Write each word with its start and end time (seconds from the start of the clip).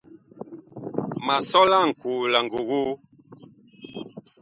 Ma 1.25 1.35
sɔ 1.49 1.61
laŋkoo 1.71 2.21
la 2.33 2.39
ngogoo. 2.45 2.91